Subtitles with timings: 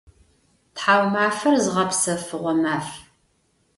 [0.75, 2.87] Тхьаумафэр зыгъэпсэфыгъо маф.